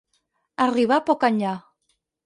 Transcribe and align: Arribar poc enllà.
Arribar 0.65 0.99
poc 1.11 1.29
enllà. 1.31 1.57